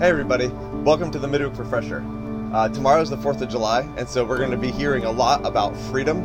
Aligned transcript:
Hey, 0.00 0.08
everybody. 0.08 0.48
Welcome 0.82 1.10
to 1.10 1.18
the 1.18 1.28
Midweek 1.28 1.58
Refresher. 1.58 2.02
Uh, 2.54 2.70
tomorrow 2.70 3.02
is 3.02 3.10
the 3.10 3.18
4th 3.18 3.42
of 3.42 3.50
July, 3.50 3.82
and 3.98 4.08
so 4.08 4.24
we're 4.24 4.38
going 4.38 4.50
to 4.50 4.56
be 4.56 4.70
hearing 4.70 5.04
a 5.04 5.10
lot 5.10 5.44
about 5.44 5.76
freedom. 5.76 6.24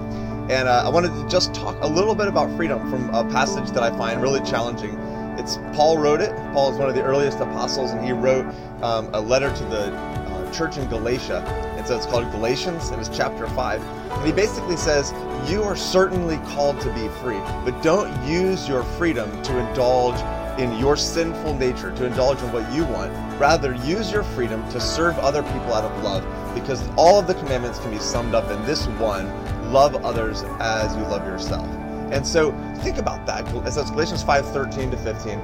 And 0.49 0.69
uh, 0.69 0.83
I 0.85 0.87
wanted 0.87 1.09
to 1.09 1.27
just 1.27 1.53
talk 1.53 1.75
a 1.81 1.85
little 1.85 2.15
bit 2.15 2.29
about 2.29 2.55
freedom 2.55 2.89
from 2.89 3.13
a 3.13 3.29
passage 3.31 3.69
that 3.71 3.83
I 3.83 3.89
find 3.97 4.21
really 4.21 4.39
challenging. 4.49 4.97
It's 5.37 5.57
Paul 5.73 5.97
wrote 5.97 6.21
it. 6.21 6.33
Paul 6.53 6.71
is 6.71 6.77
one 6.77 6.87
of 6.87 6.95
the 6.95 7.03
earliest 7.03 7.41
apostles, 7.41 7.91
and 7.91 8.05
he 8.05 8.13
wrote 8.13 8.45
um, 8.81 9.13
a 9.13 9.19
letter 9.19 9.53
to 9.53 9.63
the 9.65 9.93
uh, 9.93 10.51
church 10.53 10.77
in 10.77 10.87
Galatia. 10.87 11.43
And 11.77 11.85
so 11.85 11.97
it's 11.97 12.05
called 12.05 12.31
Galatians, 12.31 12.91
and 12.91 13.01
it's 13.01 13.09
chapter 13.09 13.45
5. 13.45 13.81
And 13.81 14.25
he 14.25 14.31
basically 14.31 14.77
says, 14.77 15.11
You 15.51 15.63
are 15.63 15.75
certainly 15.75 16.37
called 16.53 16.79
to 16.79 16.93
be 16.93 17.09
free, 17.21 17.39
but 17.65 17.77
don't 17.83 18.25
use 18.25 18.69
your 18.69 18.83
freedom 18.83 19.29
to 19.43 19.67
indulge 19.67 20.15
in 20.57 20.77
your 20.77 20.95
sinful 20.95 21.55
nature, 21.55 21.91
to 21.95 22.05
indulge 22.05 22.41
in 22.41 22.51
what 22.51 22.71
you 22.73 22.85
want. 22.85 23.11
Rather, 23.39 23.73
use 23.75 24.11
your 24.11 24.23
freedom 24.23 24.67
to 24.69 24.79
serve 24.79 25.17
other 25.19 25.43
people 25.43 25.73
out 25.73 25.83
of 25.83 26.03
love, 26.03 26.23
because 26.55 26.87
all 26.97 27.19
of 27.19 27.27
the 27.27 27.33
commandments 27.35 27.79
can 27.79 27.91
be 27.91 27.99
summed 27.99 28.33
up 28.33 28.49
in 28.49 28.63
this 28.65 28.87
one 28.87 29.27
love 29.71 30.05
others 30.05 30.43
as 30.59 30.95
you 30.95 31.03
love 31.03 31.25
yourself. 31.25 31.67
And 32.11 32.25
so 32.25 32.51
think 32.81 32.97
about 32.97 33.25
that. 33.25 33.47
It 33.47 33.71
says 33.71 33.91
Galatians 33.91 34.23
5 34.23 34.51
13 34.51 34.91
to 34.91 34.97
15. 34.97 35.41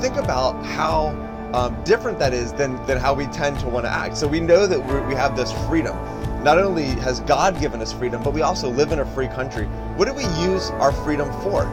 Think 0.00 0.16
about 0.16 0.64
how 0.64 1.08
um, 1.52 1.82
different 1.84 2.18
that 2.18 2.32
is 2.32 2.52
than, 2.52 2.84
than 2.86 2.98
how 2.98 3.14
we 3.14 3.26
tend 3.26 3.58
to 3.60 3.68
want 3.68 3.84
to 3.84 3.90
act. 3.90 4.16
So 4.16 4.26
we 4.26 4.40
know 4.40 4.66
that 4.66 4.78
we 4.78 5.00
we 5.08 5.14
have 5.14 5.36
this 5.36 5.52
freedom. 5.66 5.96
Not 6.42 6.58
only 6.58 6.84
has 6.84 7.20
God 7.20 7.58
given 7.60 7.80
us 7.80 7.92
freedom, 7.92 8.22
but 8.22 8.32
we 8.32 8.42
also 8.42 8.68
live 8.68 8.92
in 8.92 8.98
a 8.98 9.06
free 9.06 9.28
country. 9.28 9.66
What 9.96 10.06
do 10.06 10.14
we 10.14 10.24
use 10.44 10.70
our 10.72 10.92
freedom 10.92 11.30
for? 11.42 11.64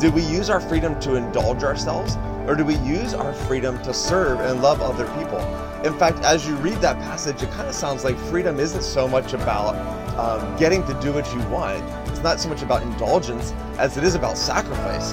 Do 0.00 0.10
we 0.12 0.22
use 0.22 0.50
our 0.50 0.60
freedom 0.60 1.00
to 1.00 1.16
indulge 1.16 1.64
ourselves? 1.64 2.16
Or 2.48 2.54
do 2.54 2.64
we 2.64 2.76
use 2.76 3.12
our 3.12 3.34
freedom 3.34 3.80
to 3.82 3.92
serve 3.92 4.40
and 4.40 4.62
love 4.62 4.80
other 4.80 5.04
people? 5.18 5.38
In 5.84 5.92
fact, 5.98 6.24
as 6.24 6.48
you 6.48 6.56
read 6.56 6.78
that 6.78 6.96
passage, 6.96 7.42
it 7.42 7.50
kind 7.50 7.68
of 7.68 7.74
sounds 7.74 8.04
like 8.04 8.16
freedom 8.16 8.58
isn't 8.58 8.82
so 8.82 9.06
much 9.06 9.34
about 9.34 9.76
um, 10.16 10.56
getting 10.56 10.82
to 10.86 10.98
do 10.98 11.12
what 11.12 11.30
you 11.34 11.40
want. 11.50 11.84
It's 12.08 12.22
not 12.22 12.40
so 12.40 12.48
much 12.48 12.62
about 12.62 12.82
indulgence 12.82 13.52
as 13.78 13.98
it 13.98 14.02
is 14.02 14.14
about 14.14 14.38
sacrifice. 14.38 15.12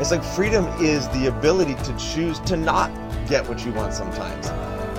It's 0.00 0.12
like 0.12 0.22
freedom 0.22 0.64
is 0.78 1.08
the 1.08 1.26
ability 1.26 1.74
to 1.74 1.96
choose 1.98 2.38
to 2.40 2.56
not 2.56 2.92
get 3.26 3.48
what 3.48 3.66
you 3.66 3.72
want 3.72 3.92
sometimes. 3.92 4.46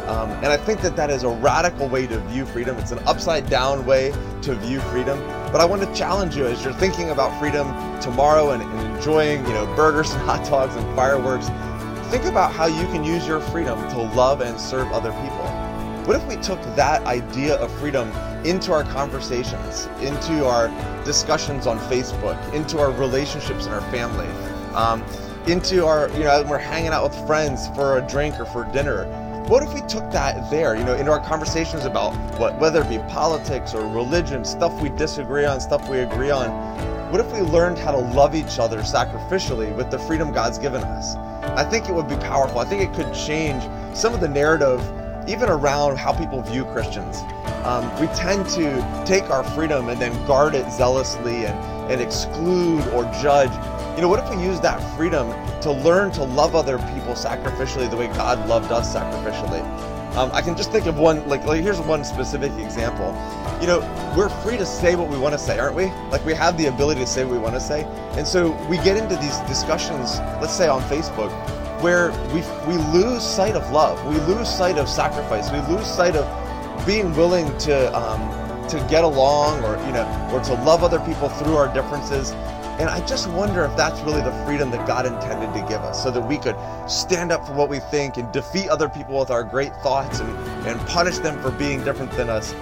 Um, 0.10 0.30
and 0.32 0.48
I 0.48 0.58
think 0.58 0.82
that 0.82 0.96
that 0.98 1.10
is 1.10 1.24
a 1.24 1.30
radical 1.30 1.88
way 1.88 2.06
to 2.08 2.20
view 2.28 2.46
freedom. 2.46 2.78
It's 2.78 2.92
an 2.92 3.00
upside 3.00 3.50
down 3.50 3.86
way 3.86 4.14
to 4.42 4.56
view 4.56 4.80
freedom. 4.82 5.20
But 5.52 5.62
I 5.62 5.66
want 5.66 5.82
to 5.82 5.94
challenge 5.94 6.36
you 6.36 6.46
as 6.48 6.64
you're 6.64 6.74
thinking 6.74 7.12
about 7.12 7.38
freedom 7.40 7.68
tomorrow 8.00 8.52
and, 8.52 8.62
and 8.62 8.96
enjoying, 8.96 9.46
you 9.46 9.54
know, 9.54 9.66
burgers 9.76 10.12
and 10.12 10.22
hot 10.24 10.46
dogs 10.48 10.76
and 10.76 10.96
fireworks 10.96 11.50
think 12.10 12.24
about 12.24 12.54
how 12.54 12.68
you 12.68 12.86
can 12.88 13.04
use 13.04 13.28
your 13.28 13.42
freedom 13.42 13.78
to 13.90 13.98
love 13.98 14.40
and 14.40 14.58
serve 14.60 14.90
other 14.94 15.12
people. 15.12 15.46
What 16.06 16.16
if 16.16 16.26
we 16.26 16.38
took 16.38 16.62
that 16.78 17.04
idea 17.06 17.56
of 17.56 17.70
freedom 17.80 18.10
into 18.46 18.72
our 18.72 18.84
conversations, 18.86 19.88
into 20.00 20.46
our 20.46 20.70
discussions 21.04 21.68
on 21.68 21.78
Facebook, 21.80 22.42
into 22.54 22.80
our 22.80 22.92
relationships 22.92 23.66
in 23.66 23.74
our 23.74 23.82
family, 23.92 24.28
um, 24.74 25.04
into 25.48 25.86
our, 25.86 26.10
you 26.12 26.24
know, 26.24 26.46
we're 26.48 26.58
hanging 26.58 26.92
out 26.92 27.04
with 27.04 27.28
friends 27.28 27.68
for 27.76 27.98
a 27.98 28.08
drink 28.08 28.40
or 28.40 28.46
for 28.46 28.64
dinner. 28.72 29.06
What 29.50 29.64
if 29.64 29.74
we 29.74 29.82
took 29.82 30.10
that 30.12 30.50
there, 30.50 30.78
you 30.78 30.86
know, 30.86 30.94
into 30.94 31.12
our 31.12 31.20
conversations 31.20 31.84
about 31.84 32.14
what, 32.40 32.58
whether 32.58 32.84
it 32.84 32.90
be 32.90 33.00
politics 33.10 33.74
or 33.74 33.86
religion, 33.94 34.46
stuff 34.46 34.82
we 34.82 34.90
disagree 34.90 35.44
on, 35.44 35.60
stuff 35.60 35.90
we 35.90 36.00
agree 36.00 36.32
on? 36.32 36.52
What 37.12 37.20
if 37.20 37.30
we 37.34 37.42
learned 37.42 37.78
how 37.78 37.92
to 37.92 37.98
love 37.98 38.34
each 38.34 38.60
other 38.60 38.80
sacrificially 38.80 39.76
with 39.76 39.92
the 39.92 40.00
freedom 40.00 40.32
God's 40.32 40.58
given 40.58 40.84
us? 40.84 41.16
I 41.58 41.64
think 41.64 41.90
it 41.90 41.96
would 41.96 42.08
be 42.08 42.16
powerful. 42.18 42.60
I 42.60 42.66
think 42.66 42.84
it 42.84 42.94
could 42.94 43.12
change 43.16 43.64
some 43.98 44.14
of 44.14 44.20
the 44.20 44.28
narrative, 44.28 44.80
even 45.28 45.50
around 45.50 45.98
how 45.98 46.14
people 46.14 46.40
view 46.44 46.66
Christians. 46.66 47.18
Um, 47.66 47.84
we 48.00 48.06
tend 48.16 48.48
to 48.50 49.04
take 49.08 49.32
our 49.32 49.44
freedom 49.44 49.90
and 49.90 50.00
then 50.00 50.14
guard 50.28 50.54
it 50.54 50.72
zealously 50.72 51.48
and, 51.48 51.92
and 51.92 52.00
exclude 52.00 52.88
or 52.90 53.06
judge. 53.24 53.50
You 53.96 54.04
know, 54.04 54.08
what 54.08 54.24
if 54.24 54.30
we 54.30 54.44
use 54.44 54.60
that 54.60 54.78
freedom 54.96 55.32
to 55.62 55.72
learn 55.72 56.12
to 56.12 56.24
love 56.24 56.56
other 56.56 56.78
people 56.78 57.16
sacrificially 57.16 57.90
the 57.90 57.98
way 57.98 58.06
God 58.10 58.48
loved 58.48 58.72
us 58.72 58.96
sacrificially? 58.96 59.97
Um, 60.16 60.32
I 60.34 60.42
can 60.42 60.56
just 60.58 60.72
think 60.72 60.88
of 60.88 60.98
one, 60.98 61.28
like, 61.28 61.46
like, 61.46 61.62
here's 61.62 61.80
one 61.80 62.04
specific 62.04 62.52
example. 62.54 63.16
You 63.62 63.68
know, 63.68 64.14
we're 64.18 64.30
free 64.30 64.58
to 64.58 64.66
say 64.66 64.96
what 64.96 65.10
we 65.10 65.18
want 65.18 65.34
to 65.34 65.40
say, 65.40 65.60
aren't 65.60 65.76
we? 65.76 65.86
Like, 66.10 66.26
we 66.26 66.34
have 66.34 66.58
the 66.58 66.68
ability 66.68 67.02
to 67.02 67.08
say 67.08 67.24
what 67.24 67.34
we 67.34 67.40
want 67.40 67.54
to 67.54 67.62
say. 67.62 67.84
And 68.14 68.28
so 68.28 68.52
we 68.68 68.78
get 68.78 68.98
into 68.98 69.16
these 69.18 69.38
discussions, 69.42 70.18
let's 70.42 70.56
say 70.56 70.68
on 70.68 70.82
Facebook, 70.84 71.32
where 71.82 72.12
we, 72.34 72.42
we 72.68 72.82
lose 72.92 73.22
sight 73.24 73.56
of 73.56 73.70
love. 73.72 74.04
We 74.08 74.20
lose 74.34 74.50
sight 74.50 74.78
of 74.80 74.90
sacrifice. 74.90 75.52
We 75.52 75.60
lose 75.74 75.86
sight 75.86 76.16
of 76.16 76.86
being 76.88 77.16
willing 77.16 77.56
to, 77.60 77.96
um, 77.96 78.68
to 78.70 78.78
get 78.90 79.04
along 79.04 79.64
or, 79.64 79.78
you 79.86 79.92
know, 79.92 80.30
or 80.34 80.42
to 80.42 80.54
love 80.64 80.84
other 80.84 81.00
people 81.02 81.30
through 81.30 81.56
our 81.56 81.72
differences. 81.74 82.32
And 82.80 82.90
I 82.90 83.04
just 83.08 83.28
wonder 83.30 83.64
if 83.66 83.76
that's 83.76 84.00
really 84.02 84.22
the 84.22 84.32
freedom 84.46 84.70
that 84.70 84.86
God 84.86 85.08
intended 85.08 85.52
to 85.60 85.68
give 85.68 85.82
us 85.82 86.04
so 86.04 86.12
that 86.12 86.22
we 86.22 86.38
could 86.38 86.56
stand 86.88 87.32
up 87.32 87.46
for 87.48 87.54
what 87.54 87.70
we 87.70 87.80
think 87.80 88.18
and 88.18 88.32
defeat 88.32 88.70
other 88.70 88.88
people 88.88 89.18
with 89.18 89.32
our 89.32 89.44
great 89.44 89.76
thoughts 89.78 90.20
and, 90.20 90.30
and 90.68 90.80
punish 90.88 91.18
them 91.18 91.42
for 91.42 91.50
being 91.50 91.84
different 91.84 92.12
than 92.12 92.30
us. 92.30 92.54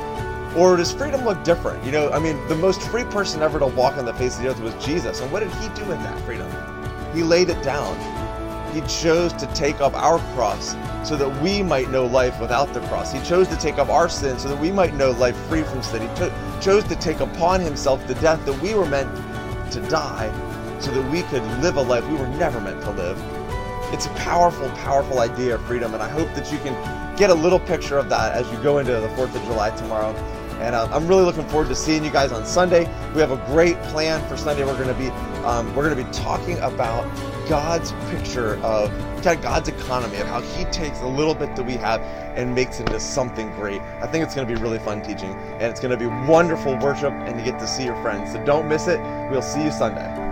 Or 0.56 0.78
does 0.78 0.94
freedom 0.94 1.26
look 1.26 1.44
different? 1.44 1.84
You 1.84 1.92
know, 1.92 2.12
I 2.12 2.20
mean, 2.20 2.38
the 2.48 2.56
most 2.56 2.82
free 2.84 3.04
person 3.04 3.42
ever 3.42 3.60
to 3.60 3.68
walk 3.68 3.98
on 3.98 4.06
the 4.06 4.14
face 4.14 4.38
of 4.38 4.44
the 4.44 4.50
earth 4.50 4.62
was 4.62 4.74
Jesus. 4.86 5.20
And 5.20 5.30
what 5.34 5.42
did 5.42 5.52
he 5.56 5.68
do 5.76 5.84
with 5.84 6.00
that 6.00 6.18
freedom? 6.22 6.50
He 7.14 7.22
laid 7.22 7.50
it 7.50 7.62
down. 7.62 7.94
He 8.74 8.80
chose 8.88 9.34
to 9.34 9.48
take 9.54 9.82
up 9.82 9.94
our 9.96 10.20
cross 10.34 10.76
so 11.08 11.18
that 11.18 11.42
we 11.42 11.62
might 11.62 11.90
know 11.92 12.06
life 12.06 12.40
without 12.40 12.74
the 12.74 12.80
cross. 12.88 13.12
He 13.12 13.22
chose 13.22 13.50
to 13.50 13.58
take 13.58 13.78
up 13.78 13.90
our 13.90 14.08
sin 14.08 14.40
so 14.40 14.48
that 14.48 14.60
we 14.60 14.72
might 14.72 14.94
know 14.94 15.12
life 15.12 15.36
free 15.48 15.64
from 15.64 15.84
sin. 15.84 16.02
He 16.04 16.16
to- 16.16 16.60
chose 16.62 16.86
to 16.86 16.96
take 16.96 17.20
upon 17.20 17.60
himself 17.60 18.06
the 18.08 18.16
death 18.16 18.46
that 18.46 18.62
we 18.62 18.74
were 18.76 18.86
meant 18.86 19.10
to 19.72 19.82
die 19.90 20.30
so 20.80 20.92
that 20.92 21.12
we 21.12 21.24
could 21.24 21.44
live 21.62 21.78
a 21.78 21.82
life 21.82 22.08
we 22.08 22.16
were 22.16 22.28
never 22.28 22.60
meant 22.60 22.82
to 22.84 22.92
live. 22.92 23.18
It's 23.94 24.08
a 24.08 24.14
powerful, 24.16 24.70
powerful 24.72 25.20
idea 25.20 25.56
of 25.56 25.66
freedom, 25.66 25.94
and 25.94 26.02
I 26.04 26.10
hope 26.10 26.34
that 26.36 26.52
you 26.52 26.58
can 26.60 26.76
get 27.16 27.30
a 27.30 27.34
little 27.34 27.60
picture 27.60 27.98
of 27.98 28.10
that 28.10 28.34
as 28.34 28.50
you 28.52 28.62
go 28.62 28.80
into 28.80 28.92
the 28.94 29.08
4th 29.10 29.36
of 29.36 29.44
July 29.44 29.70
tomorrow. 29.72 30.14
And 30.60 30.76
uh, 30.76 30.88
I'm 30.92 31.08
really 31.08 31.24
looking 31.24 31.48
forward 31.50 31.70
to 31.70 31.76
seeing 31.76 32.04
you 32.04 32.12
guys 32.12 32.32
on 32.32 32.46
Sunday. 32.46 32.86
We 33.14 33.22
have 33.22 33.32
a 33.32 33.44
great 33.48 33.82
plan 33.84 34.28
for 34.28 34.38
Sunday. 34.38 34.64
We're 34.64 34.82
going 34.82 34.88
to 34.88 34.94
be 34.94 35.10
um, 35.46 35.74
we're 35.76 35.90
going 35.90 35.98
to 35.98 36.04
be 36.04 36.12
talking 36.12 36.58
about 36.60 37.04
God's 37.48 37.92
picture 38.10 38.58
of 38.64 38.90
kind 39.22 39.38
of 39.38 39.42
God's 39.42 39.70
economy 39.70 40.18
of 40.18 40.28
how 40.28 40.42
He 40.42 40.66
takes 40.66 41.02
a 41.02 41.08
little 41.08 41.36
bit 41.36 41.56
that 41.56 41.66
we 41.66 41.74
have 41.74 42.02
and 42.36 42.56
makes 42.56 42.80
it 42.80 42.88
into 42.88 43.00
something 43.00 43.52
great. 43.52 43.82
I 44.02 44.08
think 44.08 44.24
it's 44.24 44.34
going 44.34 44.48
to 44.48 44.54
be 44.54 44.60
really 44.60 44.80
fun 44.80 45.02
teaching, 45.02 45.32
and 45.32 45.64
it's 45.64 45.80
going 45.80 45.92
to 45.92 45.98
be 45.98 46.08
wonderful 46.30 46.78
worship, 46.78 47.14
and 47.14 47.38
you 47.40 47.46
get 47.46 47.60
to 47.60 47.68
see 47.68 47.86
your 47.86 48.02
friends. 48.02 48.32
So 48.32 48.44
don't 48.44 48.68
miss 48.68 48.88
it. 48.88 49.00
We'll 49.30 49.42
see 49.42 49.64
you 49.64 49.72
Sunday. 49.72 50.25